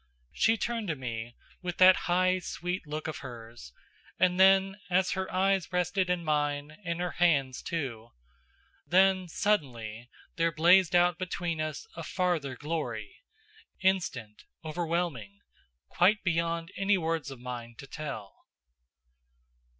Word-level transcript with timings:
She 0.33 0.57
turned 0.57 0.87
to 0.87 0.95
me, 0.95 1.35
with 1.61 1.77
that 1.77 1.95
high, 2.09 2.39
sweet 2.39 2.87
look 2.87 3.07
of 3.07 3.19
hers, 3.19 3.71
and 4.19 4.39
then, 4.39 4.77
as 4.89 5.11
her 5.11 5.31
eyes 5.31 5.71
rested 5.71 6.09
in 6.09 6.23
mine 6.25 6.75
and 6.83 6.99
her 6.99 7.11
hands 7.11 7.61
too 7.61 8.09
then 8.87 9.27
suddenly 9.27 10.09
there 10.37 10.51
blazed 10.51 10.95
out 10.95 11.19
between 11.19 11.61
us 11.61 11.85
a 11.95 12.01
farther 12.01 12.55
glory, 12.55 13.21
instant, 13.81 14.45
overwhelming 14.65 15.41
quite 15.87 16.23
beyond 16.23 16.71
any 16.75 16.97
words 16.97 17.29
of 17.29 17.39
mine 17.39 17.75
to 17.77 17.85
tell. 17.85 18.47